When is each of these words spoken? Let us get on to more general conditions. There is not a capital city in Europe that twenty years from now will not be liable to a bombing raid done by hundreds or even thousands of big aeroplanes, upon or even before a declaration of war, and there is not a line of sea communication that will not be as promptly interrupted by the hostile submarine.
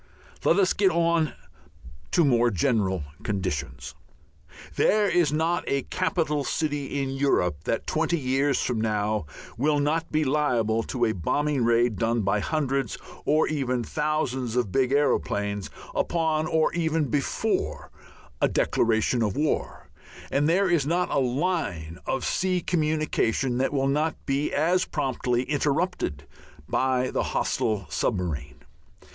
Let 0.43 0.57
us 0.57 0.73
get 0.73 0.89
on 0.89 1.33
to 2.09 2.25
more 2.25 2.49
general 2.49 3.03
conditions. 3.21 3.93
There 4.75 5.07
is 5.07 5.31
not 5.31 5.63
a 5.67 5.83
capital 5.83 6.43
city 6.43 7.03
in 7.03 7.11
Europe 7.11 7.65
that 7.65 7.85
twenty 7.85 8.17
years 8.17 8.59
from 8.59 8.81
now 8.81 9.27
will 9.59 9.79
not 9.79 10.11
be 10.11 10.23
liable 10.23 10.81
to 10.85 11.05
a 11.05 11.11
bombing 11.11 11.63
raid 11.63 11.97
done 11.99 12.21
by 12.21 12.39
hundreds 12.39 12.97
or 13.25 13.47
even 13.47 13.83
thousands 13.83 14.55
of 14.55 14.71
big 14.71 14.91
aeroplanes, 14.91 15.69
upon 15.93 16.47
or 16.47 16.73
even 16.73 17.05
before 17.09 17.91
a 18.41 18.47
declaration 18.47 19.21
of 19.21 19.37
war, 19.37 19.87
and 20.31 20.49
there 20.49 20.67
is 20.67 20.83
not 20.83 21.11
a 21.11 21.19
line 21.19 21.99
of 22.07 22.25
sea 22.25 22.59
communication 22.59 23.59
that 23.59 23.71
will 23.71 23.87
not 23.87 24.15
be 24.25 24.51
as 24.51 24.83
promptly 24.83 25.43
interrupted 25.43 26.23
by 26.67 27.11
the 27.11 27.21
hostile 27.37 27.85
submarine. 27.91 28.63